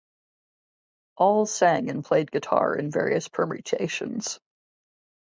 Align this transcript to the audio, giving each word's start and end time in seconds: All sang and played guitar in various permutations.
All 1.15 1.45
sang 1.45 1.91
and 1.91 2.03
played 2.03 2.31
guitar 2.31 2.75
in 2.75 2.89
various 2.89 3.27
permutations. 3.27 4.39